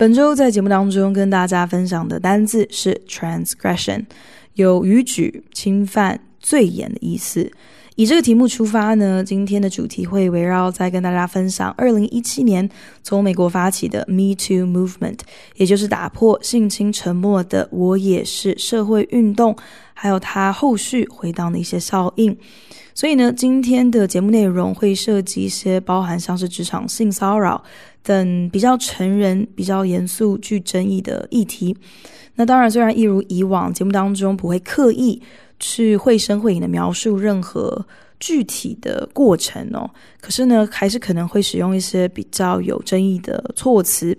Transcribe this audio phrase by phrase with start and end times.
[0.00, 4.02] 本周在节目当中跟大家分享的单字是 transgression，
[4.54, 7.52] 有逾矩、侵犯、罪严的意思。
[7.96, 12.66] 以这个题目出发呢，今天的主题会围绕在跟大家分享二零一七年
[13.02, 15.18] 从美国发起的 Me Too Movement，
[15.56, 19.54] 也就是打破性侵沉默的我也是社会运动，
[19.92, 22.34] 还有它后续回荡的一些效应。
[22.94, 27.62] 所以呢，今天的节目内容会涉及一些包含像是职场性骚扰
[28.02, 31.76] 等比较成人、比较严肃、具争议的议题。
[32.34, 35.20] 那当然，虽然一如以往，节目当中不会刻意
[35.58, 37.84] 去绘声绘影的描述任何
[38.18, 44.16] 具体的过程哦，可是呢，还是可能会使用一些比较有争议的措辞。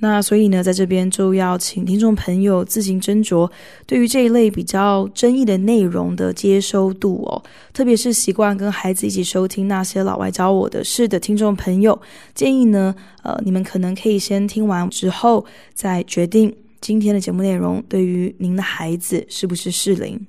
[0.00, 3.50] 那所以呢，在这边就要请听众朋友自行斟酌，
[3.86, 12.00] 对于这一类比较争议的内容的接收度哦，特别是习惯跟孩子一起收听那些老外教我的事的听众朋友，
[12.34, 20.24] 建议呢，呃，你们可能可以先听完之后再决定今天的节目内容对于您的孩子是不是适龄。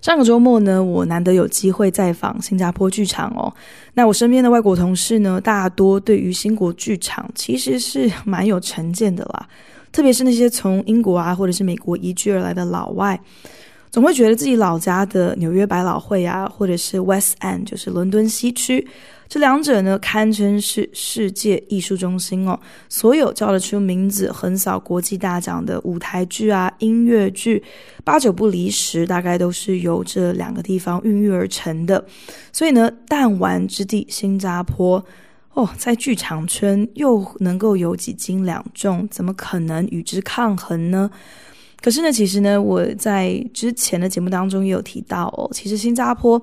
[0.00, 3.52] 上个周末呢，我难得有机会再访新加坡剧场哦。
[3.94, 9.48] 那我身边的外国同事呢，大多对于新国剧场其实是蛮有成见的啦。
[9.90, 13.18] 特别是那些从英国啊或者是美国移居而来的老外，
[13.90, 18.86] 总会觉得自己老家的纽约百老汇啊，或者是 West End，就是伦敦西区。
[19.28, 22.58] 这两者呢，堪称是世界艺术中心哦。
[22.88, 27.62] 所有叫得出名字、横扫国际大奖的舞台剧啊、音乐剧，
[28.04, 32.04] 八九不离十，大概都是由这两个地方孕育而成的。
[32.52, 35.04] 所以呢，弹丸之地新加坡
[35.54, 41.10] 哦，在剧场圈又能够有几斤两重，怎么可能与之抗衡呢？
[41.80, 46.40] 可是呢，其实呢，我在之前的节目当中也有提到哦，其实新加坡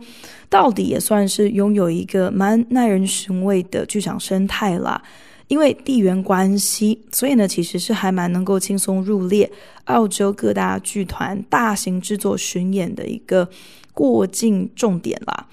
[0.49, 5.01] 到底也算是拥有一个蛮耐人寻味的剧场生态啦。
[5.49, 9.51] 因为地缘关系，所以呢，其实是还蛮能够轻松入列
[9.85, 13.47] 澳洲各大剧团大型制作巡演的一个
[13.91, 15.45] 过境重点啦。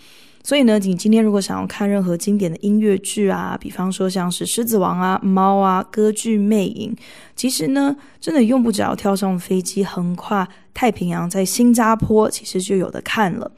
[0.51, 6.93] 所以呢，你今天如果想要看任何经典的音乐剧啊，比方说像是《狮子王》啊、《猫》啊、歌剧《魅影》，
[7.37, 13.49] 其实呢，真的用不着跳上飞机横跨太平洋，在新加坡其实就有的看了。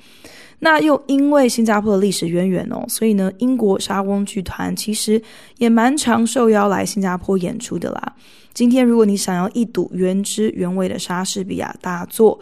[0.59, 5.19] 那又因为新加坡的历史渊源哦，所以呢，英国莎翁剧团其实
[5.57, 8.15] 也蛮常受邀来新加坡演出的啦。
[8.53, 12.39] 今天如果你想要一睹原汁原味的莎士比亚大作，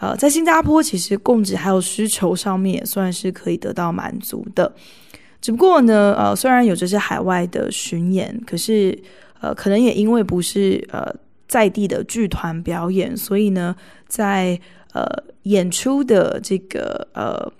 [0.00, 4.72] 呃，在新加坡，其实供给还有需求上面也算是可以得到满足的。
[5.40, 8.98] 只不过呢，呃，虽然有这些海外的巡演，可是
[9.40, 11.14] 呃，可能也因为不是呃
[11.46, 13.76] 在地的剧团表演，所以呢，
[14.08, 14.58] 在
[14.92, 15.06] 呃
[15.44, 17.52] 演出的这个呃。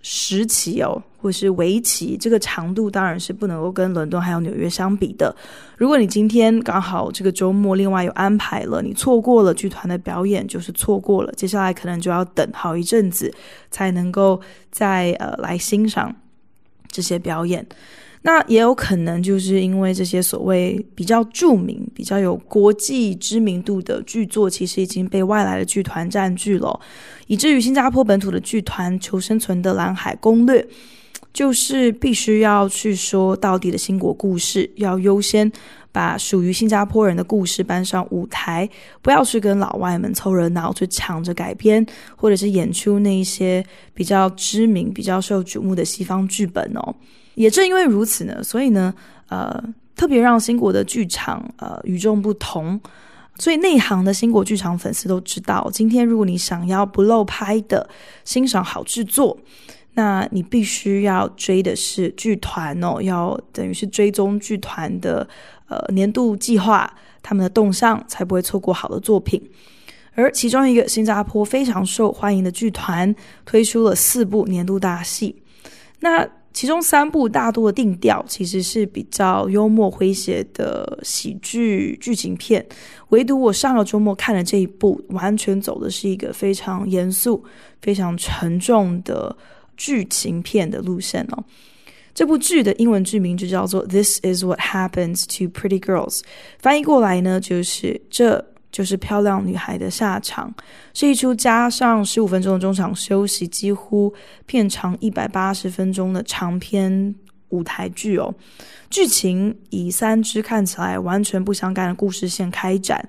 [0.00, 5.34] 时期哦，或是围棋，这个长度当然是不能够跟伦敦还有纽约相比的。
[5.76, 11.32] 如果你今天刚好这个周末另外有安排了，你错过了剧团的表演，就是错过了。
[11.32, 13.32] 接下来可能就要等好一阵子，
[13.70, 14.40] 才能够
[14.70, 16.14] 再呃来欣赏
[16.86, 17.66] 这些表演。
[18.22, 26.78] 那也有可能就是因为这些所谓比较著名、比较有国际知名度的剧作，其实已经被外来的剧团占据了，
[27.28, 30.66] 以至于新加坡本土的剧团求生存的蓝海攻略，
[31.38, 35.48] 就是必须要去说到底的新国故事，要优先
[35.92, 38.68] 把属于新加坡人的故事搬上舞台，
[39.00, 46.92] 不要去跟老外们凑热闹，去抢着改编或者是演出那一些比较知名、比较受瞩目的西方剧本哦。
[47.36, 48.92] 也正因为如此呢，所以呢，
[49.28, 49.62] 呃，
[49.94, 52.80] 特别让新国的剧场呃与众不同。
[53.38, 57.88] 所以内行的新国剧场粉丝都知道，今天如果你想要不漏拍的
[58.24, 59.38] 欣赏好制作，
[59.98, 65.28] 那你必须要追的是剧团哦，要等于是追踪剧团的
[65.66, 66.88] 呃年度计划，
[67.20, 69.42] 他们的动向，才不会错过好的作品。
[70.14, 73.12] 而其中一个新加坡非常受欢迎的剧团
[73.44, 75.34] 推出了四部年度大戏，
[75.98, 76.28] 那。
[76.50, 82.66] 其中三部大多的定调其实是比较幽默诙谐的喜剧剧情片，
[83.10, 87.44] 唯独我上个周末看的这一部，完全走的是一个非常严肃、
[87.80, 89.36] 非常沉重的
[89.78, 91.42] 剧情片的路线哦。
[92.12, 96.18] 这部剧的英文剧名就叫做《This Is What Happens to Pretty Girls》，
[96.58, 98.44] 翻译过来呢就是这。
[98.70, 100.54] 就是漂亮女孩的下场，
[100.92, 104.12] 是一出加上十五分钟的中场休息，几乎
[104.44, 107.14] 片长一百八十分钟的长篇
[107.48, 108.32] 舞台剧哦。
[108.90, 113.08] 剧情以三支看起来完全不相干的故事线开展。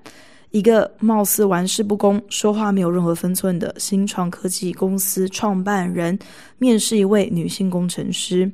[0.52, 6.18] 一个貌似玩世不恭、说话没有任何分寸的新创科技公司创办人，
[6.58, 8.52] 面试一位女性工程师。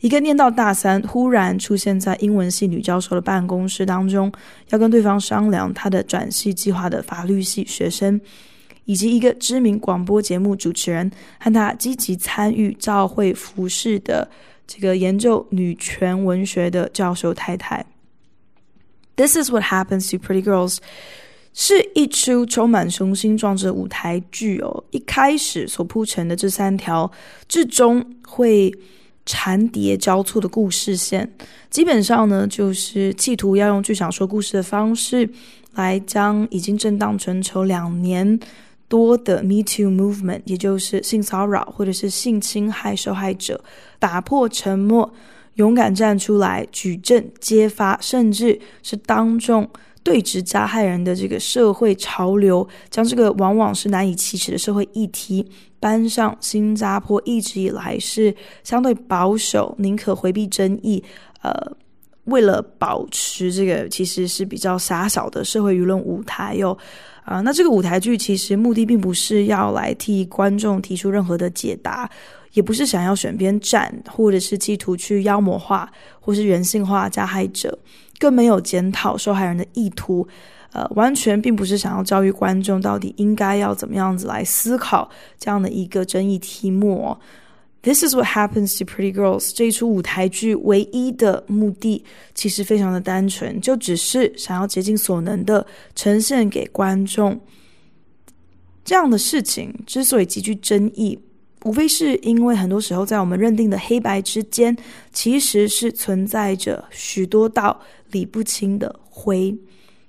[0.00, 4.30] 一个念到大三，忽然出现在英文系女教授的办公室当中，
[4.68, 8.20] 要跟对方商量他的转系计划的法律系学生，
[8.84, 11.10] 以及一个知名广播节目主持人
[11.40, 14.30] 和他积极参与教会服事的
[14.68, 17.84] 这个研究女权文学的教授太太。
[19.18, 20.76] This is what happens to pretty girls，
[21.52, 24.84] 是一出充满雄心壮志的舞台剧哦。
[24.92, 27.10] 一开始所铺陈的这三条，
[27.48, 28.72] 至终会
[29.26, 31.28] 缠叠交错的故事线，
[31.68, 35.28] 基本上呢，就是企图要用剧场说故事的方式，
[35.74, 38.38] 来将已经震荡全球两年
[38.86, 43.60] 多的 Me Too Movement，也就是性骚扰或者是性侵害受害者，
[43.98, 45.12] 打破沉默。
[45.58, 49.68] 勇敢站出来举证揭发，甚至是当众
[50.02, 55.46] 对质加害人的这个社会潮流，将这个往往是难以启齿的社会议题
[55.78, 58.34] 搬上新加坡一直以来是
[58.64, 61.02] 相对保守、宁可回避争议，
[61.42, 61.52] 呃，
[62.24, 66.76] 为了保持这个其实是比较狭小的社会舆论舞台哟。
[67.24, 72.08] 啊、那这个舞台剧其实目的并不是要来替观众提出任何的解答。
[72.52, 75.90] 也不是想要选边站，或者是企图去妖魔化
[76.20, 77.78] 或是人性化加害者，
[78.18, 80.26] 更没有检讨受害人的意图。
[80.70, 85.08] 呃，完全并不是想要教育观众到底应该要怎么样子来思考
[85.38, 87.18] 这样的一个争议题目哦。
[87.80, 89.50] This is what happens to pretty girls。
[89.54, 92.04] 这一出舞台剧唯一的目的
[92.34, 97.40] 其实非常的单纯，就只是想要竭尽所能的呈现给观众。
[98.84, 101.18] 这样的事情之所以极具争议。
[101.64, 104.76] 无非是因为很多时候，在我们认定的黑白之间，
[105.12, 107.80] 其实是存在着许多道
[108.12, 109.52] 理不清的灰。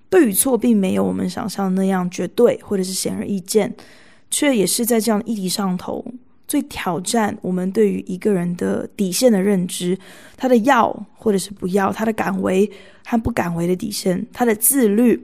[0.10, 3.76] 对与错，并没有我们想象的那样绝对，或者是显而易见，
[4.30, 6.06] 却也是在这样的议题上头
[6.48, 9.98] 最挑战我们对于一个人的底线的认知，
[10.38, 12.70] 他的要或者是不要，他的敢为
[13.06, 15.20] 和不敢为的底线，他的自律、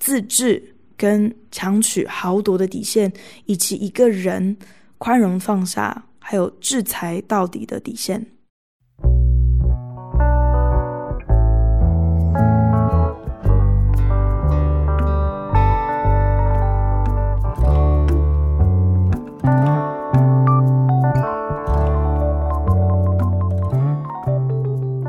[0.00, 0.62] 自治
[0.96, 3.12] 跟强取豪夺的底线，
[3.46, 4.56] 以及一个人。
[4.98, 8.26] 宽容放下，还有制裁到底的底线。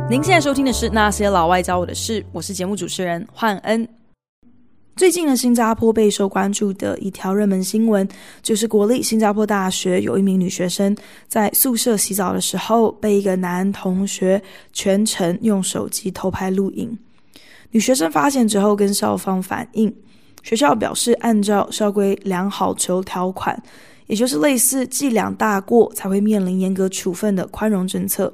[0.08, 3.88] 您现在收听的是《那些老外教我的事》，我是节目主持人焕恩。
[5.00, 8.06] 最近呢，新加坡备受关注的一条热门新闻，
[8.42, 10.94] 就是国立新加坡大学有一名女学生
[11.26, 14.44] 在宿舍洗澡的时候，被一个男同学
[14.74, 17.00] 全程用手机偷拍录影。
[17.72, 19.96] 女学生发现之后，跟校方反映，
[20.44, 23.58] 学校表示按照校规良好求条款，
[24.08, 28.34] 也就是类似记两大过才会面临严格处分的宽容政策，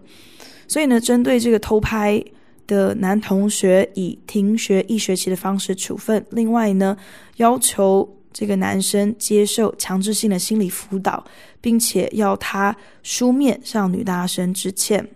[0.68, 2.26] 所以呢，针对这个偷拍。
[2.68, 6.26] 的男同学以停学一学期的方式处分。
[6.32, 6.98] 另外呢，
[7.38, 11.24] 要求这个男生接受强制性的心理辅导，
[11.62, 15.08] 并且要他书面向女大学生致歉。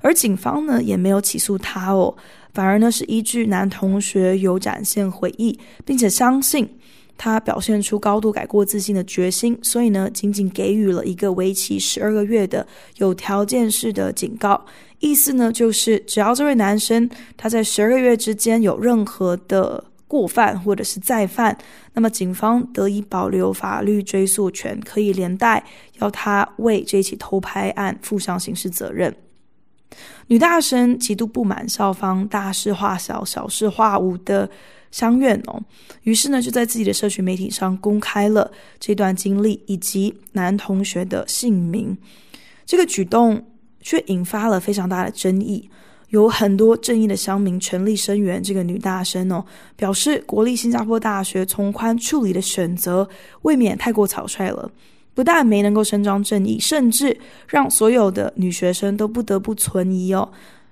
[0.00, 2.16] 而警方呢，也没有起诉他哦，
[2.52, 6.68] 反而呢是依据男同学有展现悔意，并且相信
[7.18, 14.64] 他表现出高度改过自新的决心，所以呢，仅仅给予了一个为期十二个月的有条件式的警告。
[15.00, 21.56] 意思呢，就是只要这位男生他在十二个月之间有任何的过犯或者是再犯，
[21.92, 25.62] 那么警方得以保留法律追诉权，可以连带
[25.98, 29.14] 要他为这起偷拍案负上刑事责任。
[30.28, 34.48] 女大生极度不满校方大事化小、小事化无的
[34.90, 35.62] 乡愿哦，
[36.02, 41.96] 于是呢就在自己的社群媒体上公开了这段经历以及男同学的姓名。
[42.66, 43.44] 这个举动。
[43.80, 45.66] 却引发了非常大的争议，
[46.08, 49.42] 有很多正义的乡民全力声援这个女大生哦，
[49.76, 53.08] 表示国立新加坡大学从宽处理的选择
[53.42, 54.70] 未免太过草率了，
[55.14, 57.16] 不但没能够伸张正义，甚至
[57.48, 60.28] 让所有的女学生都不得不存疑哦，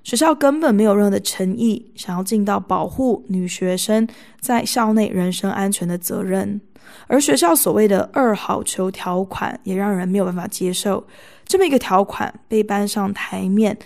[0.06, 4.06] 学校根本没有任何的诚意想要尽到保护女学生
[4.38, 6.60] 在校内人身安全的责任，
[7.08, 11.04] 而学校所谓的二好球条款也让人没有办法接受。
[11.44, 13.76] 这么一个条款被搬上台面，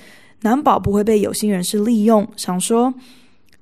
[0.43, 2.93] 难保不会被有心人士利用，想说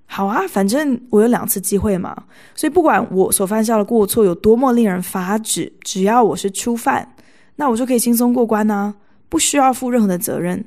[0.06, 2.24] 好啊，反正我有两次机会嘛，
[2.56, 7.14] 所以不管我所犯下的过错有多么令人发指，只要我是初犯，
[7.54, 8.92] 那我就可以轻松过关啊，
[9.28, 10.64] 不需要负任何的责任。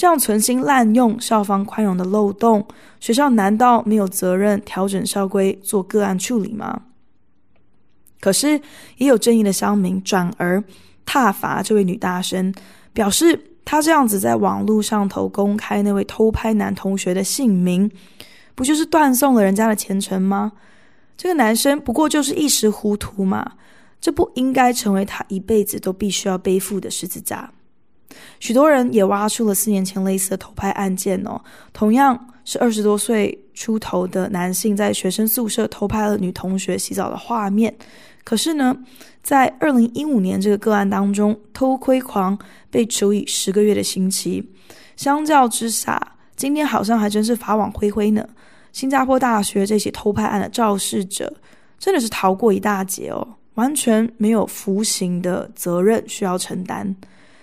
[0.00, 2.66] 这样存心滥用校方宽容的漏洞，
[3.00, 6.84] 学校难道没有责任调整校规做个案处理吗？
[8.18, 8.58] 可是
[8.96, 10.64] 也有正义的乡民转而
[11.04, 12.50] 挞伐这位女大生，
[12.94, 17.90] 表示她这样子在网络上头公开那位偷拍男同学的姓名，
[18.54, 20.52] 不就是断送了人家的前程吗？
[21.14, 23.52] 这个男生不过就是一时糊涂嘛，
[24.00, 27.52] 这不应该成为他一辈子都必须要背负的十字架。
[28.38, 31.40] 许多人也挖出了四年前类似的偷拍案件哦，
[31.72, 37.74] 同样是二十多岁出头的男性在学生宿舍偷拍了女同学洗澡的画面。
[38.22, 38.76] 可是呢，
[39.22, 42.38] 在二零一五年这个个案当中，偷窥狂
[42.70, 44.46] 被处以十个月的刑期。
[44.96, 46.00] 相较之下，
[46.36, 48.26] 今天好像还真是法网恢恢呢。
[48.72, 51.32] 新加坡大学这起偷拍案的肇事者
[51.78, 56.94] 真的是逃过一大劫哦，完全没有服刑的责任需要承担。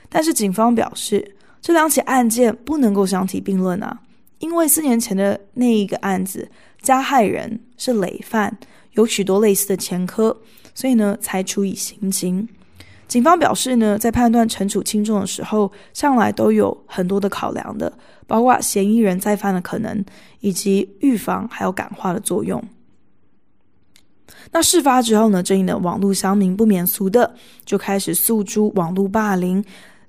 [0.09, 3.99] 但是警方表示，这两起案件不能够相提并论啊，
[4.39, 6.49] 因为四年前的那一个案子，
[6.81, 8.57] 加害人是累犯，
[8.93, 10.35] 有许多类似的前科，
[10.73, 12.47] 所以呢才处以刑刑。
[13.07, 17.91] 警方表示呢，在判断惩处轻重的时候，向来都有很多的考量的，
[18.27, 20.03] 包括嫌疑人再犯的可能，
[20.41, 22.61] 以及预防还有感化的作用。
[24.51, 27.33] 那事发之后呢，这里的网络乡民不免俗的
[27.65, 29.63] 就开始诉诸网络霸凌。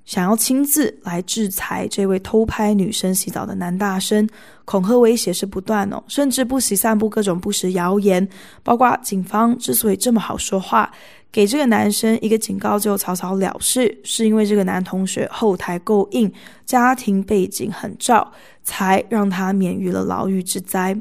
[0.09, 4.27] 想要亲自来制裁这位偷拍女生洗澡的男大生，
[4.65, 8.27] 恐吓威胁是不断哦，甚至不惜散布各种不实谣言。
[8.63, 10.91] 包括警方之所以这么好说话，
[11.31, 16.33] 给这个男生一个警告就草草了事，是因为这个男同学后台够硬，
[16.65, 18.31] 家庭背景很照，
[18.63, 20.99] 才让他免于了牢狱之灾。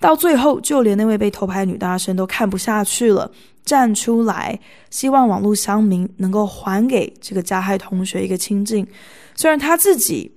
[0.00, 3.30] 到最后，就连那位被偷拍女大生都看不下去了。
[3.64, 8.86] 站出来，希望网络乡民能够还给这个加害同学一个清净。
[9.34, 10.30] 虽然他自己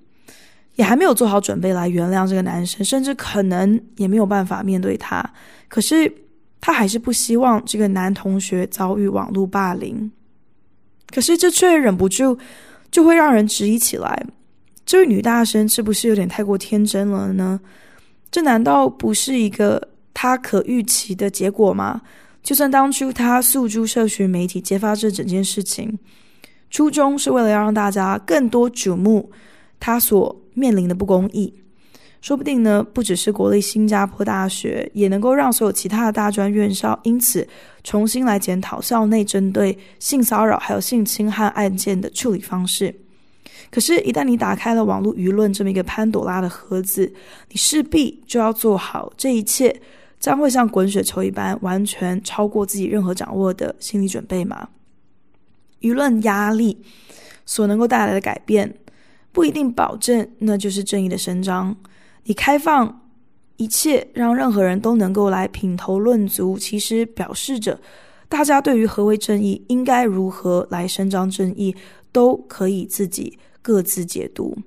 [0.75, 5.22] 也还没有做好准备来原谅这个男生，甚至可能也没有办法面对他，
[5.67, 6.10] 可是
[6.62, 10.10] 他还是不希望这个男同学遭遇网络霸凌。
[11.13, 12.38] 可是这却忍不住
[12.89, 14.25] 就会让人质疑起来：
[14.86, 17.60] 这位女大生是不是有点太过天真了呢？
[18.29, 22.01] 这难道不是一个他可预期的结果吗？
[22.43, 25.98] 就算当初他诉诸社群媒体揭发这整件事情，
[26.69, 29.29] 初衷是为了要让大家更多瞩目
[29.79, 31.53] 他所面临的不公义，
[32.22, 37.48] 说不定呢，不只是国立新加坡大学，也能够让所有其他的大专院校因此
[37.84, 42.93] 重新来检讨校内针对性骚扰还有性侵害案件的处理方式。
[43.69, 47.11] 可是，一旦你打开了网络舆论这么一个潘朵拉的盒子，
[47.49, 49.81] 你势必就要做好这一切。
[50.19, 54.67] 将会像滚雪球一般，完全超过自己任何掌握的心理准备吗？
[55.81, 56.75] 舆论压力
[57.45, 58.73] 所能够带来的改变，
[59.31, 61.75] 不一定保证那就是正义的伸张。
[62.23, 63.07] 你开放
[63.57, 67.79] 一切，让任何人都能够来品头论足，其实表示着
[68.27, 71.75] 大家对于何为正义，应该如何来伸张正义，
[72.17, 74.57] 都可以自己各自解读。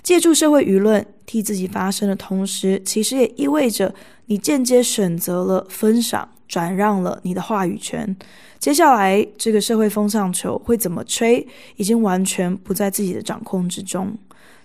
[0.00, 3.92] 借助社会舆论替自己发声的同时，其实也意味着
[4.26, 8.16] 你间接选择了分享、转让了你的话语权。
[8.60, 14.16] 接下来，这个社会风向球会怎么吹，已经完全不在自己的掌控之中。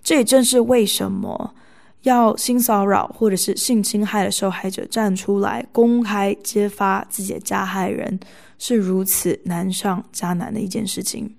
[0.04, 1.56] 这也正是为什么
[2.04, 8.20] 要性骚扰或者是性侵害的受害者站出来公开揭发自己的加害人，
[8.60, 11.36] 是如此难上加难的一件事情。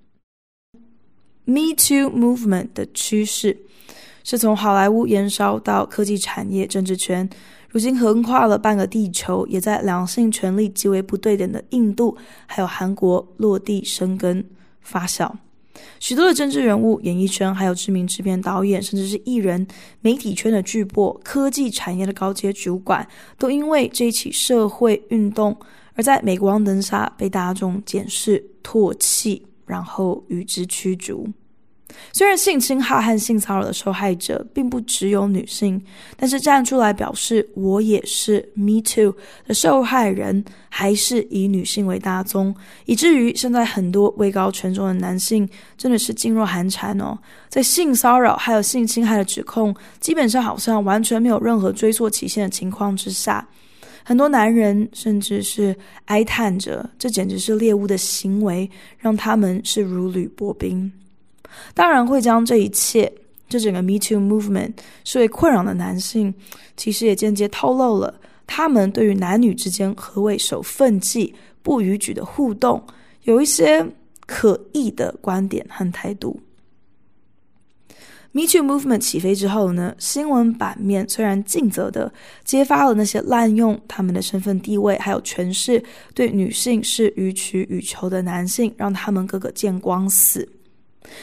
[1.46, 3.56] Me Too Movement 的趋势
[4.24, 7.28] 是从好莱坞延烧到科技产业、政治圈，
[7.70, 14.44] 如今横跨了半个地球，也在两性权利极为不对等的印度还有韩国落地生根
[14.80, 15.30] 发酵。
[16.00, 19.64] 许多的政治人物、演艺圈，还有知名制片导演，甚至是艺人、
[20.00, 23.06] 媒体圈的巨擘、科技产业的高阶主管，
[23.38, 25.56] 都因为这一起社会运动
[25.94, 29.46] 而在镁光灯下被大众检视、唾弃。
[29.66, 31.28] 然后与之驱逐。
[32.12, 35.80] 虽然性侵害和性骚扰的受害者并不只有女性，
[36.16, 39.14] 但是站出来表示我也是 Me Too
[39.46, 42.54] 的受害人，还是以女性为大宗，
[42.86, 47.16] 以至于现在很多位高权重的男性真的是噤若寒蝉哦。
[47.48, 53.46] 在性骚扰还有性侵害的指控，基本上好像完全没有任何追溯期限的情况之下。
[54.08, 60.92] 很多男人甚至是哀叹着，这简直是猎物的行为，让他们是如履薄冰。
[61.74, 63.12] 当然会将这一切
[63.48, 66.32] 这整个 Me Too Movement 是为困扰的男性，
[66.76, 68.14] 其实也间接透露了
[68.46, 71.34] 他们对于男女之间何谓守分际、
[71.64, 72.80] 不逾矩的互动，
[73.24, 73.84] 有一些
[74.24, 76.40] 可疑的观点和态度。
[78.36, 82.12] Me Too Movement 起飞之后呢，新闻版面虽然尽责的
[82.44, 90.46] 揭发了那些滥用他们的身份地位还有权势对女性是予取予求的男性，让他们个个见光死。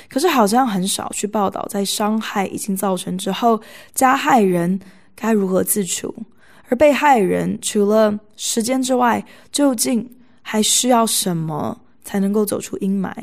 [0.10, 3.62] 可是好像很少去报道，在伤害已经造成之后，
[3.94, 4.80] 加害人
[5.16, 6.12] 该如何自处，
[6.68, 10.10] 而被害人除了时间之外，究竟
[10.42, 13.14] 还需要什么才能够走出阴霾？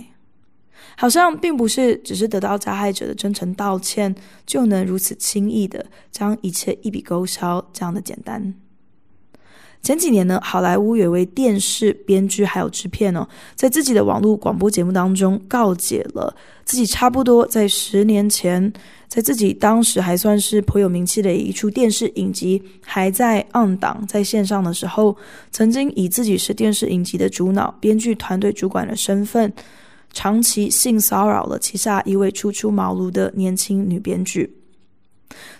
[0.97, 4.15] 好像并不是只是得到加害者的真诚道歉，
[4.47, 8.55] 就能如此轻易的将一切一笔勾销这样的简单。
[9.83, 18.71] 前几年呢，好莱坞有位电视编剧还有制片哦，在自己的网络广播节目当中告解了自己，差不多在十年前，
[19.09, 25.17] 在自己当时还算是颇有名气的一出电视影集还在 on 档在线上的时候，
[25.51, 29.51] 曾经以自己是电视影集的主脑、编剧团队主管的身份。
[30.13, 34.53] 长期性骚扰了旗下一位初出茅庐的年轻女编剧。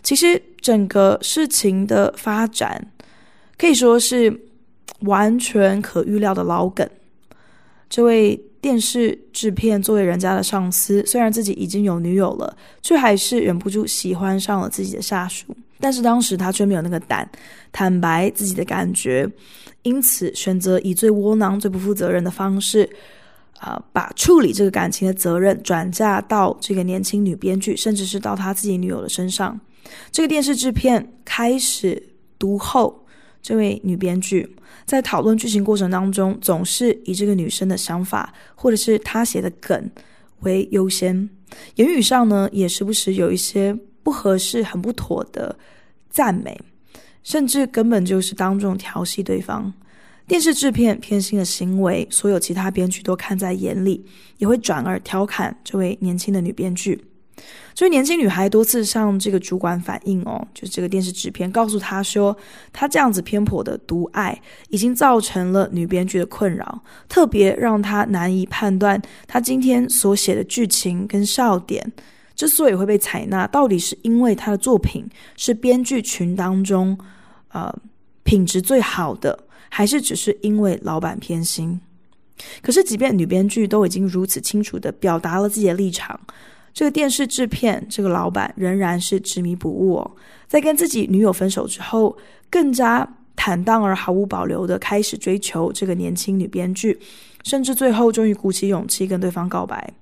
[0.03, 2.85] 其实整个事情的发展
[3.57, 4.41] 可以说是
[5.01, 6.89] 完全可预料的老梗。
[7.89, 15.47] 这位电视制片作为人家的上司，虽然自己已经有女友了，却还是忍不住喜欢上了自己的下属。
[15.79, 17.29] 但是当时他却没有那个胆
[17.73, 19.27] 坦白自己的感觉，
[19.83, 22.89] 因此选择以最窝囊、最不负责任的方式。
[23.61, 29.59] 啊、呃，把处理这个感情的责任转嫁到这个年轻女编剧，甚至是到他自己女友的身上。
[30.11, 32.03] 这个电视制片开始
[32.39, 33.07] 读后
[33.43, 39.91] 这位女编剧，在讨论剧情过程当中，总是以这个女生的想法或者是她写的梗
[40.41, 41.29] 为优先。
[41.75, 45.55] 言语上呢，也时不时有一些不合适、很不妥的
[46.09, 46.59] 赞美，
[47.23, 49.73] 甚至根本就是当众调戏对方。
[50.31, 54.07] 电视制片偏心的行为，所有其他编剧都看在眼里，
[54.39, 57.05] 也会转而调侃这位年轻的女编剧。
[57.75, 62.37] 这位年轻女孩多次向这个主管反映哦，就是这个电视制片告诉她说，
[62.73, 71.93] 她这样子偏颇的独爱已经造成了女编剧的困扰，特别让她难以判断她今天所写的剧情跟笑点
[72.37, 75.05] 之所以会被采纳，到底是因为她的作品
[75.37, 76.97] 是编剧群当中
[77.49, 77.77] 呃
[78.23, 79.37] 品质最好的。
[79.71, 81.81] 还是只是因为老板偏心？
[82.61, 86.19] 可是，即便女编剧都已经如此清楚地表达了自己的立场，
[86.75, 90.11] 这个电视制片这个老板仍然是执迷不悟哦。
[90.49, 92.17] 在跟自己女友分手之后，
[92.49, 93.07] 更加
[93.37, 96.99] 坦荡而毫无保留地开始追求这个年轻女编剧，
[97.45, 99.93] 甚至最后终于鼓起勇气跟对方告白。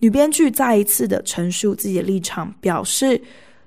[0.00, 3.20] 女编剧再一次的陈述自己的立场，表示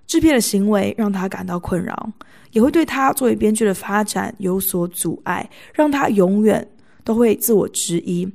[0.05, 2.11] 制片的行为让她感到困扰。
[2.55, 6.65] 也会对他作为编剧的发展有所阻碍，让他永远
[7.03, 8.25] 都会自我质疑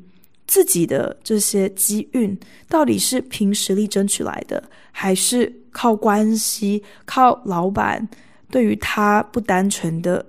[0.47, 8.07] 自己的这些机运到底是凭实力争取来的，还是靠关系、靠老板
[8.51, 10.27] 对于他不单纯的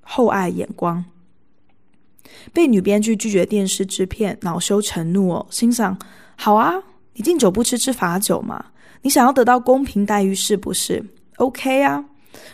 [0.00, 1.04] 厚爱眼光。
[2.54, 5.94] 被女编剧拒绝电视制片恼羞成怒哦，心想：
[6.34, 8.64] 好啊，你敬酒不吃吃罚酒嘛，
[9.02, 11.04] 你想要得到公平待遇是不是
[11.36, 12.02] ？OK 啊。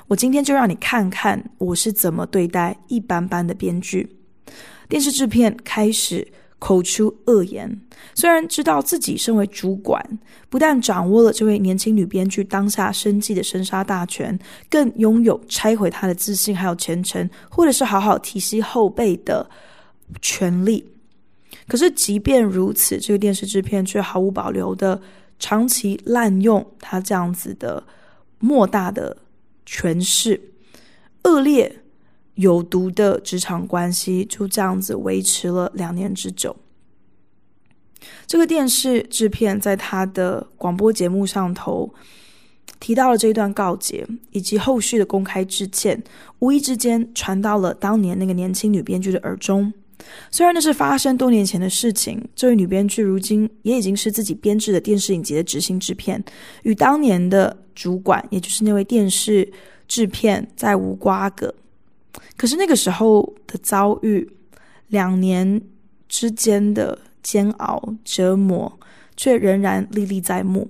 [0.06, 4.16] 我今天就让你看看我是怎么对待一般般的编剧。
[4.88, 6.26] 电视制片开始
[6.58, 7.80] 口出恶言，
[8.14, 10.18] 虽然知道自己身为主管，
[10.50, 14.38] 不但掌握了这位年轻女编剧当下生计的生杀大权，
[14.68, 19.48] 更拥有拆毁她的自信还有前程，或者是好好提携后辈的
[20.20, 20.84] 权利。
[21.66, 25.00] 可是，即便如此，这个电视制片却毫无保留的
[25.38, 27.82] 长期滥用他这样子的
[28.38, 29.16] 莫大的。
[29.66, 30.40] 诠释
[31.24, 31.80] 恶劣、
[32.34, 36.56] 有毒的职场关系就这样子维持了两年之久。
[38.26, 41.94] 这个电视制片在他的广播节目上头
[42.78, 46.02] 提到了这一段告诫，以及后续的公开致歉，
[46.40, 49.72] 无意之间传到了当年那个年轻女编剧的耳中。
[50.30, 56.22] 虽然那是发生多年前的事情，这位女编剧如今也已经是自己编制的电视影集的执行制片，
[56.64, 59.50] 与当年的主管，也就是那位电视
[59.88, 61.54] 制片，再无瓜葛。
[62.36, 64.28] 可是那个时候的遭遇，
[64.88, 65.60] 两年
[66.08, 68.78] 之间的煎熬折磨，
[69.16, 70.68] 却仍然历历在目。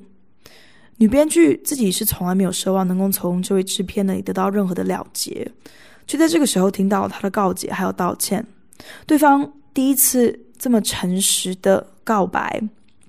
[0.96, 5.50] 女编剧自己是从来没有奢望能够从这位制片那里得到任何的了结，
[6.06, 8.46] 却在这个时候听到他的告解还有道歉。
[9.06, 12.62] 对方第一次这么诚实的告白，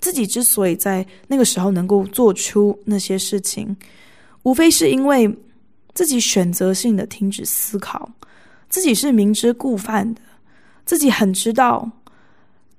[0.05, 3.75] 自己之所以在那个时候能够做出那些事情，
[4.43, 5.35] 无非是因为
[5.95, 8.07] 自己选择性的停止思考，
[8.69, 10.21] 自己是明知故犯的，
[10.85, 11.89] 自己很知道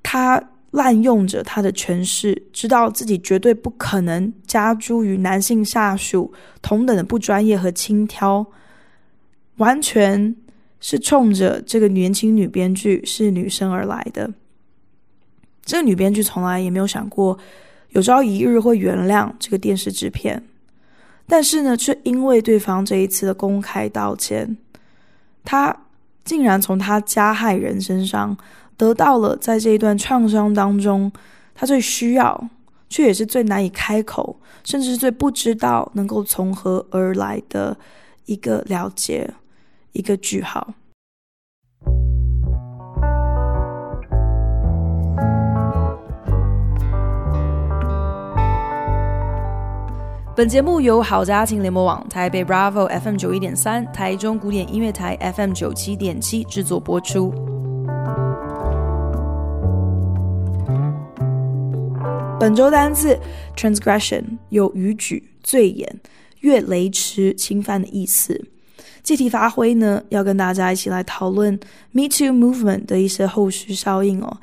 [0.05, 8.47] 他滥用着他的权势，知道自己绝对不可能加诸于男性下属同等的不专业和轻佻，
[9.57, 10.33] 完全
[10.79, 14.33] 是冲着这个年轻女编剧是女生而来的。
[15.67, 17.37] 这个女编剧从来也没有想过
[17.91, 20.43] 有朝一日会原谅这个电视制片，
[21.27, 24.57] 但是呢，却因为对方这一次的公开道歉，
[25.45, 25.77] 她
[26.25, 28.37] 竟然从他加害人身上
[28.77, 31.11] 得到了在这一段创伤当中，
[31.55, 32.49] 她最需要
[32.89, 37.77] 却也是最难以开口，甚至是最不知道能够从何而来的
[38.27, 39.29] 一个了解，
[39.93, 40.75] 一个句号。
[50.37, 57.33] 本节目由好家庭联播网、台北 Bravo FM 九一点三、台中古典音乐台 FM 九七点七制作播出。
[62.39, 63.19] 本周单字
[63.57, 66.01] transgression 有逾矩、罪言、
[66.41, 68.39] 越雷池、侵犯的意思。
[69.03, 71.59] 借题发挥呢，要跟大家一起来讨论
[71.93, 74.37] Me Too Movement 的一些后续效应哦。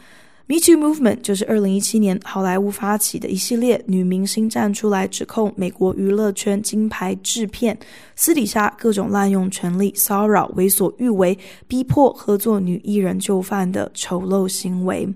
[0.54, 7.76] Me Too Movement 就是二零一七年好莱坞发起的一系列女明星站出来指控美国娱乐圈金牌制片
[8.16, 11.36] 私底下各种滥用权力、骚扰、为所欲为、
[11.68, 15.12] 逼迫合作女艺人就范的丑陋行为。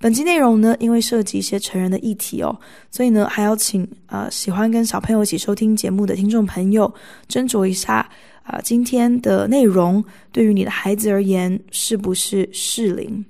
[0.00, 2.58] 本期内容呢，因为涉及一些成人的议题哦，
[2.90, 6.90] 所以呢，还要请呃喜欢跟小朋友一起收听节目的听众朋友
[7.28, 7.96] 斟酌一下
[8.42, 13.22] 啊、呃，今天的内容对于你的孩子而言是不是适龄？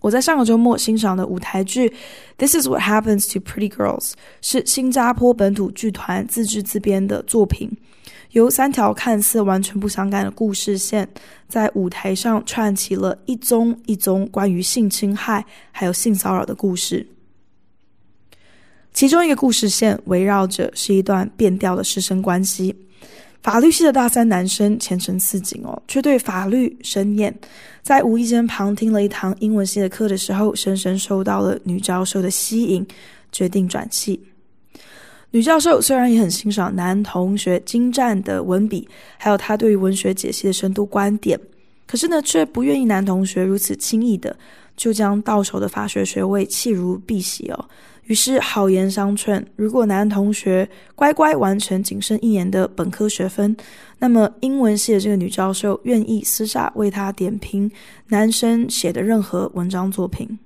[0.00, 1.88] 我在上个周末欣赏的舞台剧
[2.36, 7.76] 《This Is What Happens to Pretty Girls》是新加坡本土剧团自制自编的作品，
[8.30, 11.08] 由三条看似完全不相干的故事线
[11.48, 17.08] 在舞台上串起了一宗一宗关于性侵害还有性骚扰的故事。
[18.92, 22.74] 其中一个故事线围绕着是一段变调的师生关系。
[23.42, 27.34] 法律系的大三男生前程似锦哦，却对法律生厌。
[27.82, 32.86] 在无意间旁听了一堂英文系的课的时候，深深受到了女教授的吸引，
[33.32, 34.20] 决定转系。
[35.30, 41.38] 女教授虽然也很欣赏男同学精湛的文笔，还有他对于文学解析的深度观点，
[41.86, 44.34] 可是呢，却不愿意男同学如此轻易的
[44.76, 47.68] 就将到手的法学学位弃如敝屣哦。
[48.08, 53.56] 于是好言相劝，如果男同学乖乖完成仅剩一年的本科学分，
[53.98, 57.70] 那么英文系的这个女教授愿意私下为他点评
[58.08, 60.38] 男生写的任何文章作品。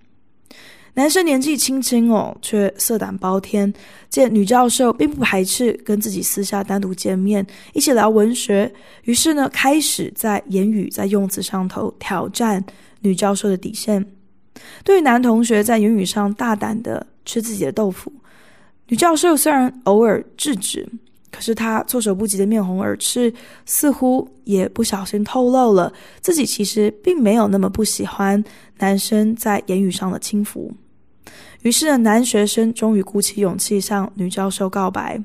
[0.95, 3.73] 男生年纪轻轻哦，却色胆包天。
[4.11, 8.71] 见女教授并不排斥跟自己私下单独见面，一起聊文学，
[9.05, 12.63] 于是呢，开始在言语在用词上头挑战
[13.01, 14.05] 女教授的底线。
[14.85, 18.13] 对于男同学在言语上大胆的吃自己的豆腐，
[18.89, 20.89] 女教授虽然偶尔制止，
[21.31, 23.33] 可是她措手不及的面红耳赤，
[23.65, 28.43] 似乎也不小心透露了自己其实并没有那么不喜欢
[28.79, 30.73] 男生在言语上的轻浮。
[31.63, 35.23] 于是呢，男学生终于鼓起勇气向女教授告白。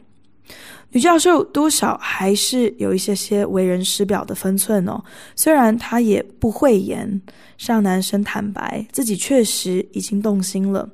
[0.92, 5.04] 女教授多少还是有一些些为人师表的分寸哦，
[5.36, 7.22] 虽然她也不讳言，
[7.58, 10.88] 向男生坦白自己确实已经动心了。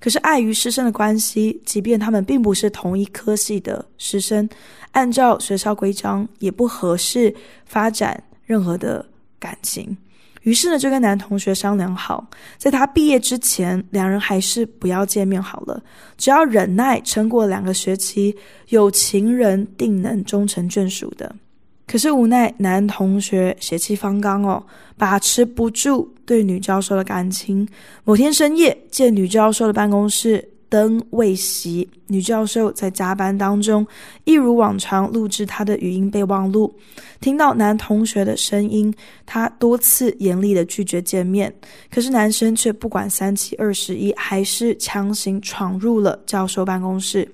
[0.00, 4.48] 可是碍于师生的关系，即便他们并不是同一科系的师生，
[4.92, 7.34] 按照学校规章也不合适
[7.64, 9.04] 发展任何的
[9.38, 9.96] 感情。
[10.42, 12.24] 于是呢，就跟男同学商量好，
[12.56, 15.82] 在他毕业之前，两人还是不要见面好了。
[16.16, 18.32] 只要忍耐撑过两个学期，
[18.68, 21.34] 有情人定能终成眷属的。
[21.84, 24.64] 可是无奈男同学血气方刚哦，
[24.96, 27.66] 把持不住对女教授的感情。
[28.04, 33.86] 某天深夜，见女教授的办公室灯未熄，女教授在加班当中，
[34.24, 36.74] 一如往常录制她的语音备忘录。
[37.20, 38.92] 听到男同学的声音，
[39.24, 41.54] 她多次严厉的拒绝见面，
[41.90, 47.26] 可是男生却不管三七二十一，还是强行闯入了教授办公室。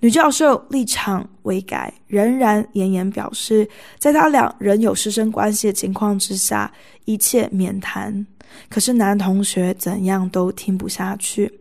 [0.00, 6.72] 女教授立场未改，仍然严严表示，在他俩仍有师生关系的情况之下，
[7.04, 8.26] 一切免谈。
[8.70, 11.52] 可是男同学怎样都听不下去，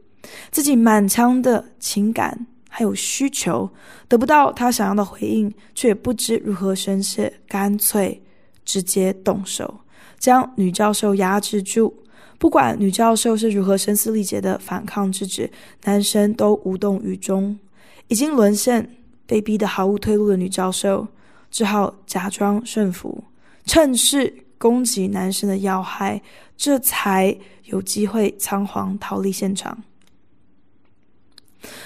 [0.52, 3.70] 自己满腔的情感还有需求
[4.08, 8.24] 得不到他想要的回应，却不知如何宣泄，干脆
[8.64, 9.82] 直接动手，
[10.18, 11.94] 将女教授压制住。
[12.38, 15.52] 不管女教授是如何声嘶力竭的反抗制止，
[15.84, 17.60] 男生都无动于衷。
[18.10, 21.08] 已经沦陷、被逼得毫无退路的女教授，
[21.50, 23.24] 只好假装顺服，
[23.66, 26.22] 趁势攻击男生的要害，
[26.58, 29.82] 这才有机会仓皇逃离现场。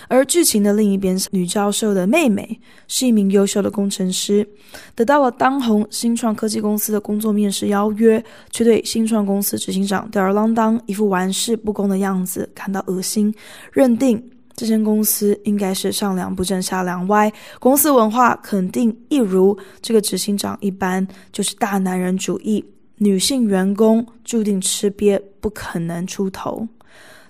[0.07, 4.47] 而剧情的另一边，女教授的妹妹是一名优秀的工程师，
[4.93, 13.33] 得到了当红新创科技公司的工作面试邀约，却对新创公司执行长吊儿郎当、一副玩世不恭的样子感到恶心，
[13.71, 14.23] 认定
[14.55, 22.63] 这间公司应该是上梁不正下梁歪，公司文化肯定一如这个执行长一般，就是大男人主义，
[22.97, 26.67] 女性员工注定吃瘪，不可能出头。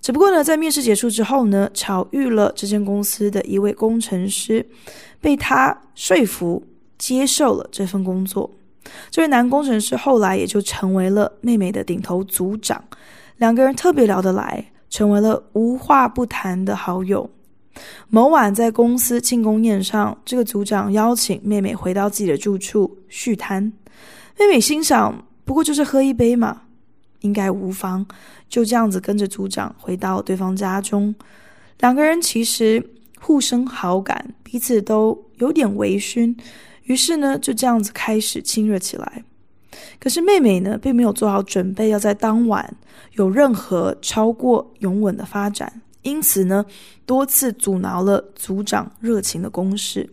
[0.02, 4.66] 只不过呢，在面试结束之后呢，巧遇了这间公司的一位工程师，
[5.22, 6.62] 被他说服
[6.98, 8.52] 接受了这份工作。
[9.10, 12.84] 这位男工程师后来也就成为了妹妹的顶头组长，
[13.38, 17.28] 两个人特别聊得来，成为了无话不谈的好友。
[18.10, 23.64] 某晚在公司庆功宴上，这个组长邀请妹妹回到自己的住处叙谈。
[24.38, 26.62] 妹妹心想，不过就是喝一杯嘛。
[27.22, 28.06] 应该无妨，
[28.48, 31.16] 就这样子跟着组长回到对方家中。
[31.80, 32.86] 两个人其实
[33.20, 36.36] 互生好感，彼此都有点微醺，
[36.84, 39.24] 于是呢，就这样子开始亲热起来。
[40.00, 42.76] 可是妹妹呢，并没有做好准备，要在当晚
[43.14, 46.66] 有任何超过永吻的发展，因此呢，
[47.06, 50.10] 多次阻挠了组长热情的攻势。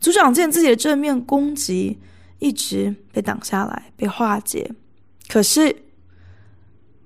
[0.00, 1.98] 组长见自己的正面攻击
[2.38, 4.70] 一直被挡下来，被化解，
[5.28, 5.74] 可是。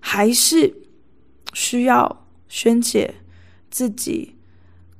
[0.08, 0.72] 还是
[1.52, 3.12] 需要宣泄
[3.72, 4.36] 自己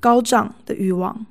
[0.01, 1.25] 高涨的欲望，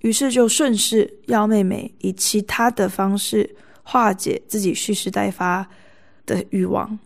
[0.00, 3.54] 于是就顺势要妹妹以其他的方式
[3.90, 5.66] 化解自己蓄势待发
[6.26, 6.98] 的欲望。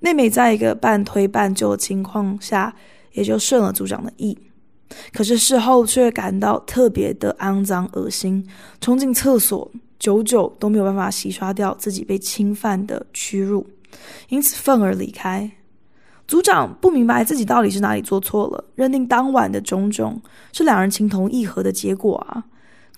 [0.00, 2.74] 妹妹在一个半推半就的情况下，
[3.12, 4.36] 也就顺了组长的意。
[5.12, 8.44] 可是事后却感到特别的肮脏恶心，
[8.80, 13.64] 冲进厕所，久久都没有办法洗刷掉自己被侵犯的屈辱。
[14.28, 15.48] 因此愤而离开。
[16.26, 20.20] 组长不明白自己到底是哪里做错了，认定当晚的种种
[20.52, 22.44] 是两人情同意合的结果啊。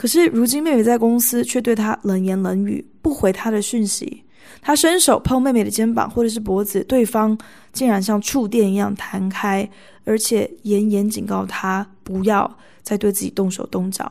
[0.00, 4.24] 可是如今妹妹在公司却对他冷言冷语，不回他的讯息。
[4.62, 7.36] 他伸手碰妹妹的肩膀或者是脖子，对方
[7.70, 9.68] 竟然像触电一样弹开，
[10.06, 12.50] 而且严严警告他不要
[12.82, 14.10] 再对自己动手动脚。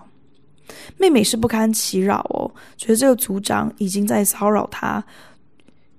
[0.95, 2.45] 妹妹是不堪其扰哦，
[2.77, 5.03] 觉得这个组长已经在骚扰她。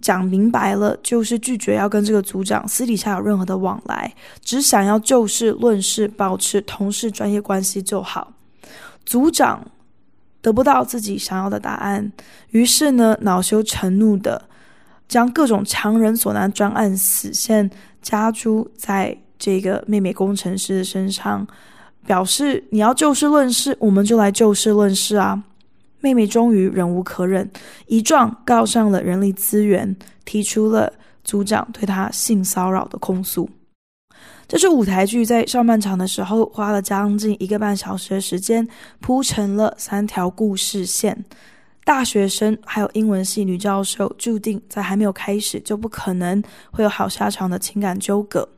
[0.00, 8.32] 讲明白了，就是拒绝要跟这个组长私底下有任何的往来，只想要就事论事，保持同事专业关系就好。
[9.04, 9.66] 组长
[10.42, 12.10] 得不到自己想要的答案，
[12.50, 14.42] 于是呢，恼羞成怒的
[15.08, 21.46] 将各种强人所难专案死线加诸在这个妹妹工程师的身上，
[22.06, 25.42] 表示你要就事论事，我们就来就事论事啊。
[26.00, 27.50] 妹妹终于忍无可忍，
[27.86, 30.90] 一状告上了人力资源，提出了
[31.22, 33.50] 组长对她性骚扰的控诉。
[34.50, 38.66] 这是舞台剧在上半场的时候花了将近一个半小时的时间，
[38.98, 41.24] 铺成了三条故事线。
[41.84, 48.48] 大学生还有英文系女教授，注定在还没有开始就不可能会有好下场的情感纠葛。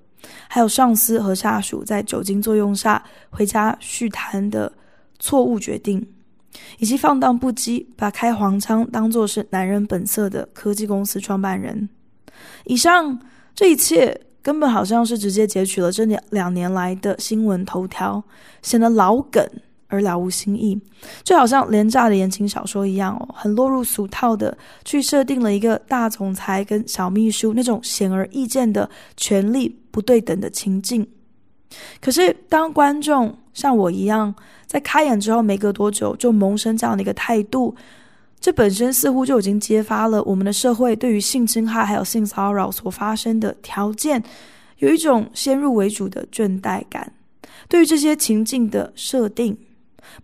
[0.48, 4.72] 还有上司和下属在酒精作用下回家叙谈的
[5.18, 6.02] 错误决定。
[6.78, 11.86] 以及放荡不羁，把开黄腔当作是男人本色的科技公司创办人。
[12.64, 13.18] 以上
[13.54, 18.22] 这一切根本好像是直接截取了这两两年来的新闻头条，
[18.62, 19.46] 显得老梗
[19.86, 20.80] 而了无新意，
[21.22, 31.06] 就好像廉价的言情小说一样哦，很落入俗套的去设定了一个大总裁跟小秘书那种显而易见的权力不对等的情境。
[32.00, 34.34] 可是当观众像我一样，
[34.66, 37.74] 在开演之后没隔多久就萌生这样的一个态度，
[38.42, 44.20] 这本身似乎就已经揭发了我们的社会对于性侵害还有性骚扰所发生的条件，
[44.78, 47.10] 有一种先入为主的倦怠感。
[47.68, 49.56] 对于这些情境的设定，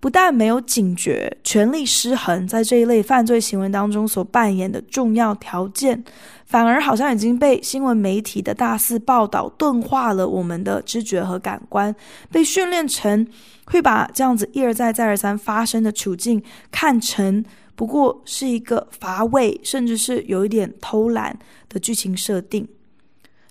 [0.00, 6.02] 不但没有警觉权力失衡在这一类犯罪行为当中所扮演的重要条件，
[6.44, 11.94] 反而好像已经被新闻媒体的大肆报道钝化了我们的知觉和感官，
[12.33, 13.24] 被训练成
[13.64, 17.44] 会把这样子一而再再而三发生的处境看成
[17.78, 21.38] 不过是一个乏味，甚至是有一点偷懒
[21.68, 22.66] 的剧情设定。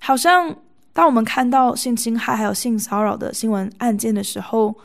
[0.02, 0.54] 好像
[0.92, 4.76] 当我们看到性侵害还有性骚扰的新闻案件的时候，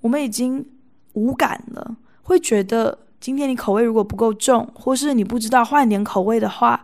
[0.00, 0.64] 我们已经
[1.12, 6.82] 无感了，会觉得今天你口味如果不够重，或是你不知道换点口味的话。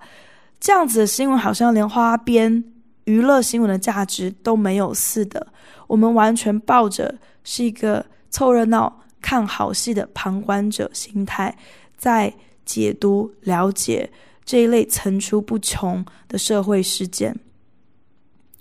[0.60, 2.62] 这样子的新闻好像连花边
[3.04, 5.46] 娱乐新闻的价值都没有似的。
[5.86, 7.14] 我们完全抱着
[7.44, 11.56] 是一个凑热闹、看好戏的旁观者心态，
[11.96, 12.32] 在
[12.64, 14.10] 解读、了解
[14.44, 17.36] 这一类层出不穷的社会事件。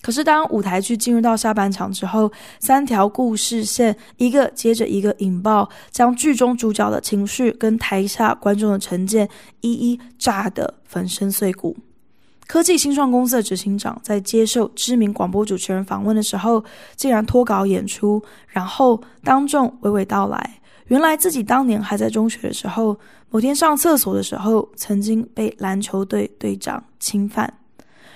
[0.02, 9.30] 可是，当舞台剧进入到下半场之后，三条故事线一个接着一个引爆，将剧中主角的情绪跟台下观众的成见
[9.62, 11.78] 一一炸得粉身碎骨。
[12.48, 16.62] 科技新创公司的执行长在接受知名广播主持人访问的时候，
[16.98, 22.98] 竟然脱稿演出，然后当众娓娓道来，原来自己当年还在中学的时候，
[23.30, 27.54] 某天上厕所的时候，曾经被篮球队队长侵犯，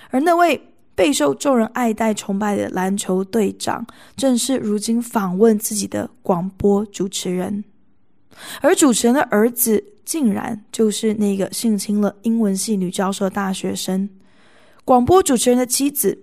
[0.09, 0.61] 而那位。
[0.97, 7.63] 备受众人爱戴崇拜的篮球队长，正是如今访问自己的广播主持人，
[8.61, 14.09] 而主持人的儿子竟然就是那个性侵了英文系女教授的大学生。
[14.83, 16.17] 广播主持人的妻子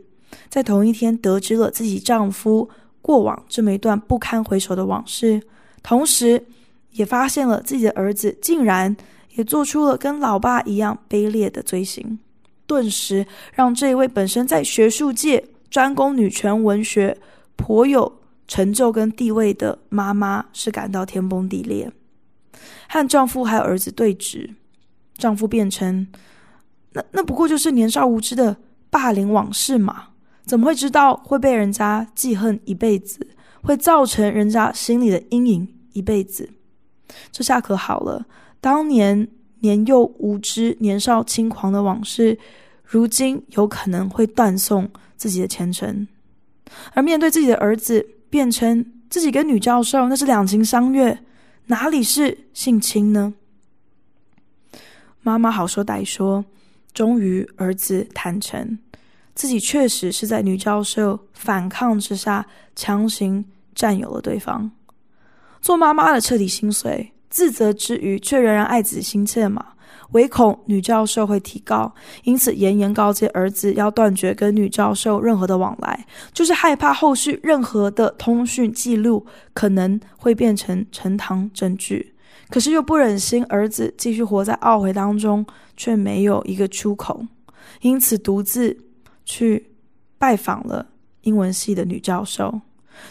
[0.49, 2.69] 在同一天得知了自己丈夫
[3.01, 5.41] 过往这么一段不堪回首的往事，
[5.85, 6.45] 同时
[6.91, 8.97] 也发现了自己的儿子竟然
[9.35, 12.19] 也做出了跟老爸一样卑劣的罪行。
[12.67, 17.17] 顿时让这一位本身在学术界专攻女权文学、
[17.57, 21.93] 颇有成就跟地位的妈妈是感到天崩地裂，
[22.89, 24.51] 和丈夫还有儿子对峙，
[25.19, 26.07] 丈夫辩称
[26.95, 28.57] ：“那那不过就是年少无知的
[28.89, 30.09] 霸凌往事嘛，
[30.47, 33.27] 怎么会知道会被人家记恨一辈子，
[33.65, 36.49] 会造成人家心里的阴影一辈子？
[37.33, 38.27] 这下可好了，
[38.61, 39.27] 当年。”
[39.65, 42.39] 年幼无知、年少轻狂的往事，
[42.85, 46.07] 如今有可能会断送自己的前程。
[46.93, 51.19] 而面对自己的儿子，辩称自己跟女教授那是两情相悦，
[51.69, 53.33] 哪里是性侵呢？
[55.23, 56.45] 妈妈好说歹说，
[56.93, 58.79] 终于儿子坦诚，
[59.35, 62.47] 自己确实是在女教授反抗之下
[62.77, 63.43] 强行
[63.75, 64.71] 占有了对方。
[65.61, 67.11] 做妈妈的彻底心碎。
[67.31, 69.67] 自责之余，却仍然爱子心切嘛，
[70.13, 82.15] 唯恐女教授会提告，因此严严告诫儿子要断绝跟女教授任何的往来，就是害怕后续任何的通讯记录可能会变成呈堂证据。
[82.51, 85.45] 可是又不忍心儿子继续活在懊悔当中，
[85.77, 87.21] 却没有一个出口，
[87.81, 88.79] 因此独自
[89.25, 89.69] 去
[90.19, 90.87] 拜访了
[91.23, 92.61] 英文系的女教授。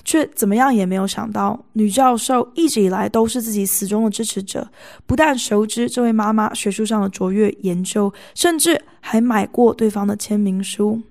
[0.04, 4.68] 却怎么样也没有想到，女教授一直以来都是自己死忠的支持者，
[5.06, 11.02] 不但熟知这位妈妈学术上的卓越研究，甚至还买过对方的签名书。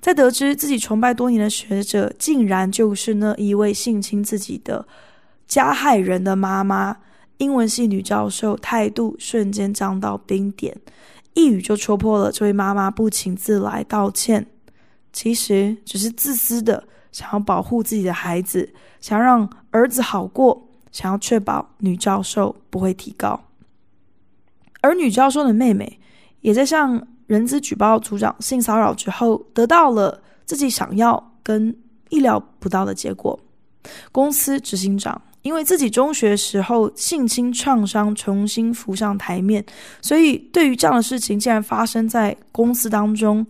[0.00, 4.84] 在得知自己崇拜多年的学者竟然就是那一位性侵自己的
[5.46, 6.96] 加害人的妈妈，
[7.38, 10.76] 英文系女教授态度瞬间降到冰点，
[11.34, 14.44] 一语就戳破了这位妈妈不请自来道歉，
[15.12, 16.82] 其实只是自私的。
[17.12, 23.38] 想要保护自己的孩子，想要让儿子好过，想要确保女教授不会提高。
[24.80, 26.00] 而女教授的妹妹
[26.40, 31.76] 也在向人资举报组长性骚扰之后，得到了自己想要跟
[32.08, 33.38] 意料不到的结果。
[34.10, 39.64] 公司执行长因为自己中学时候性侵创伤重新浮上台面，
[40.00, 43.46] 所以对于这样的事情竟然发生在公司当中。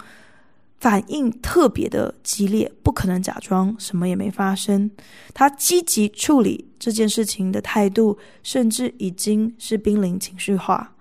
[0.82, 4.90] 反应特别的激烈，不可能假装什么也没发生。
[5.32, 10.96] 他积极处理这件事情的态度，甚至已经是濒临情绪化。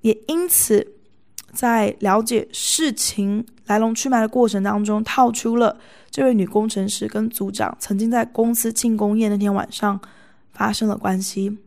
[0.00, 0.94] 也因此，
[1.52, 5.78] 在了解事情来龙去脉的过程当中，套出了
[6.10, 10.00] 这位女工程师跟组长曾经在公司庆功宴那天晚上
[10.54, 11.58] 发生了关系。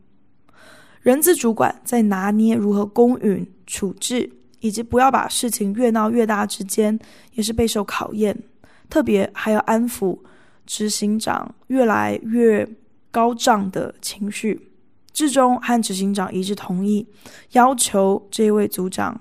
[1.02, 4.37] 人资主管在拿捏如何公允处置。
[4.60, 6.98] 以及不要把事情越闹越大之间，
[7.32, 8.36] 也是备受考验。
[8.90, 10.18] 特别还要安抚
[10.64, 12.66] 执行长越来越
[13.10, 14.70] 高涨的情绪，
[15.12, 17.06] 最终和执行长一致同意，
[17.52, 19.20] 要求这位组长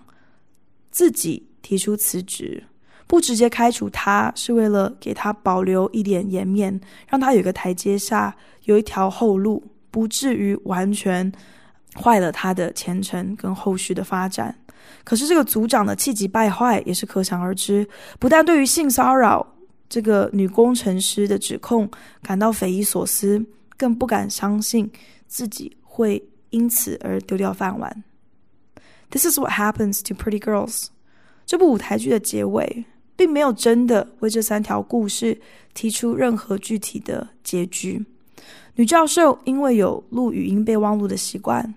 [0.89, 2.63] 自己提出辞职，
[3.07, 9.61] 不直接开除他，是为了给他保留一点颜面，让他有个台阶下，有一条后路，
[9.91, 11.29] 不至于完全
[11.95, 14.57] 坏了他的前程跟后续的发展。
[15.03, 17.87] 可是这个组长的气急败坏也是可想而知，
[18.19, 19.45] 不但对于性骚扰
[19.89, 21.89] 这个女工程师的指控
[22.21, 23.43] 感到匪夷所思，
[23.77, 24.89] 更不敢相信
[25.27, 28.03] 自己会因此而丢掉饭碗。
[29.09, 30.87] This is what happens to pretty girls。
[31.45, 32.85] 这部舞台剧的结尾
[33.15, 35.39] 并没有真的为这三条故事
[35.73, 38.05] 提出任何具体的结局。
[38.75, 41.73] 女教授因为有录语音备忘录的习惯，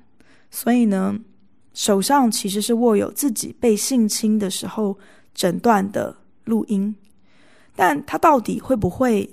[0.51, 1.17] 所以呢。
[1.81, 4.99] 手上其实是握有自己被性侵的时候
[5.35, 6.15] 诊断的
[6.45, 6.95] 录音，
[7.75, 9.27] 但他到底会不会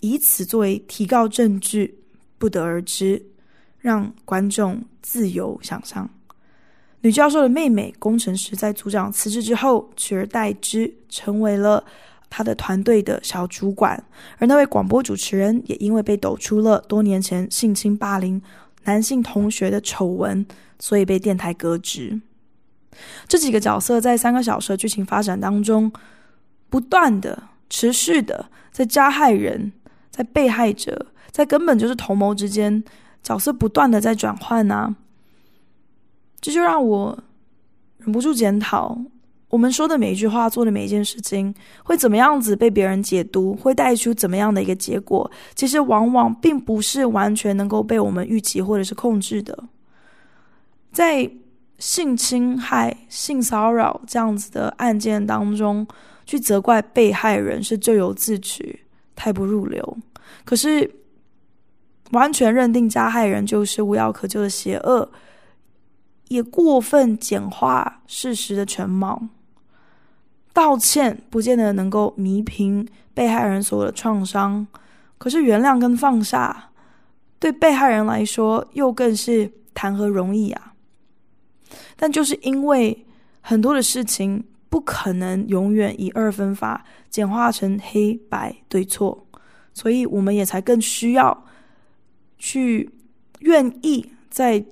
[0.00, 1.94] 以此作为提告证据，
[2.38, 3.22] 不得而知，
[3.78, 6.08] 让观众自由想象。
[7.02, 11.84] 女教授的妹妹工程师在组长辞职之后取而代之，成为了
[12.30, 14.02] 他的团队的小主管，
[14.38, 18.40] 而那位广播主持人也因为被抖出了多年前性侵霸凌
[18.84, 20.46] 男性同学的丑闻，
[20.80, 22.20] 所以被电台革职。
[23.28, 25.92] 这几个角色在三个小时的剧情发展当中，
[26.68, 29.72] 不断的、持续的在加害人、
[30.10, 32.82] 在被害者、在根本就是同谋之间，
[33.22, 34.96] 角色不断的在转换啊。
[36.40, 37.22] 这就让我
[37.98, 38.98] 忍不住检讨，
[39.50, 41.54] 我们说的每一句话、做的每一件事情，
[41.84, 45.30] 会怎么样子被别人解读，会带出怎么样的一个结果？
[45.54, 49.64] 其实往往并不是完全能够被我们预期或者是控制的。
[50.92, 51.30] 在
[51.78, 55.86] 性侵害、性骚扰这样子的案件当中，
[56.26, 58.84] 去责怪被害人是咎由自取，
[59.16, 59.98] 太不入流。
[60.44, 60.90] 可是，
[62.10, 65.10] 完全认定加害人就是无药可救的邪恶。
[66.28, 69.20] 也过分简化事实的全貌，
[70.52, 74.64] 道歉不见得能够弥平被害人所有的创伤，
[75.18, 76.70] 可是原谅跟放下，
[77.40, 80.69] 对被害人来说又更是谈何容易啊！
[81.96, 83.06] 但就是因为
[83.40, 89.26] 很多的事情不可能永远以二分法简化成黑白对错，
[89.74, 91.46] 所以我们也才更需要
[92.38, 92.90] 去
[93.40, 94.64] 愿意在。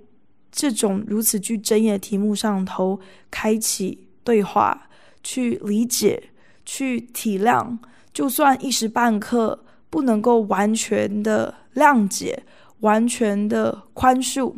[0.51, 2.99] 这种如此具争议的题目上头，
[3.31, 4.89] 开启对话，
[5.23, 6.31] 去理解，
[6.65, 7.79] 去体谅，
[8.13, 12.43] 就算一时半刻不能够完全的谅解，
[12.81, 14.53] 完全的宽恕，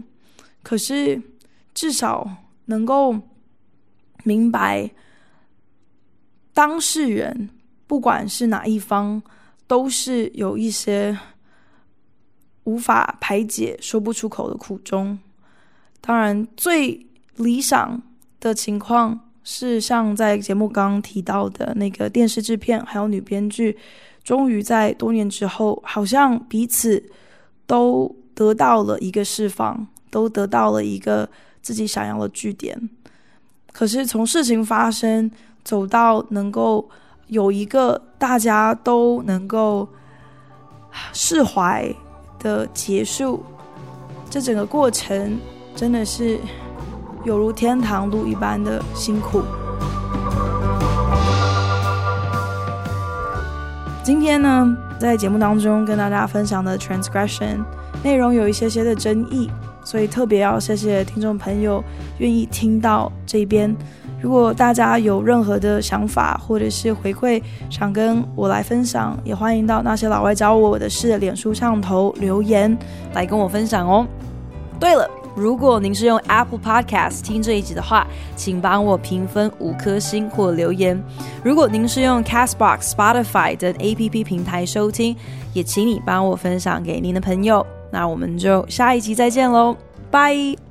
[0.62, 1.20] 可是
[1.80, 2.30] 至少
[2.66, 3.18] 能够
[4.22, 4.90] 明白，
[6.52, 7.48] 当事人
[7.86, 9.22] 不管是哪一方，
[9.66, 11.18] 都是有一些
[12.64, 15.18] 无法排解、说不出口的苦衷。
[16.02, 17.06] 当然，最
[17.36, 18.02] 理想
[18.40, 23.74] 的情况是像在节目刚刚提到的那个电视制片还有女编剧，
[24.22, 27.02] 终于在多年之后，好像彼此
[27.66, 31.26] 都得到了一个释放，都得到了一个
[31.62, 32.90] 自己想要的据点。
[33.72, 35.30] 可是从事情发生
[35.64, 36.88] 走到能够
[37.28, 39.88] 有一个大家都能够
[41.12, 41.94] 释怀
[42.38, 43.42] 的结束，
[44.28, 45.38] 这整个过程。
[45.76, 46.38] 真的是
[47.24, 49.40] 有如天堂路一般的辛苦。
[54.02, 57.64] 今天呢，在节目当中跟大家分享的 transgression
[58.02, 59.48] 内容有一些些的争议，
[59.90, 61.82] 所以特别要谢谢听众朋友
[62.18, 63.74] 愿意听到这边。
[64.22, 72.78] 如果大家有任何的想法或者是回馈，想跟我来分享，也欢迎到那些老外教我的事脸书上头留言
[73.14, 74.06] 来跟我分享哦。
[74.78, 75.10] 对了。
[75.34, 81.00] 如果您是用 Apple Podcast 听这一集的话，请帮我评分五颗星或留言。
[81.42, 85.16] 如果您是用 Castbox、Spotify 等 APP 平台收听，
[85.52, 87.64] 也请你帮我分享给您的朋友。
[87.90, 89.76] 那我们就下一集再见喽，
[90.10, 90.69] 拜。